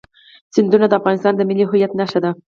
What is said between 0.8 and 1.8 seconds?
د افغانستان د ملي